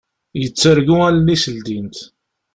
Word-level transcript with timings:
Yettargu 0.41 0.95
allen-is 1.07 1.45
ldint. 1.55 1.95